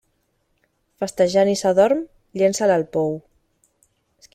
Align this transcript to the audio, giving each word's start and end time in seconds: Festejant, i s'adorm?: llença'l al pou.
Festejant, 1.03 1.51
i 1.53 1.59
s'adorm?: 1.61 2.03
llença'l 2.43 2.77
al 2.79 2.89
pou. 2.97 3.15